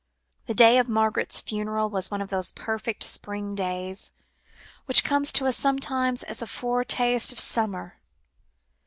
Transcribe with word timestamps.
The 0.47 0.55
day 0.55 0.79
of 0.79 0.89
Margaret's 0.89 1.41
funeral 1.41 1.87
was 1.91 2.09
one 2.09 2.23
of 2.23 2.31
those 2.31 2.51
perfect 2.53 3.03
spring 3.03 3.53
days, 3.53 4.13
which 4.85 5.03
come 5.03 5.25
to 5.25 5.45
us 5.45 5.55
sometimes 5.55 6.23
as 6.23 6.41
a 6.41 6.47
foretaste 6.47 7.31
of 7.31 7.39
summer. 7.39 7.99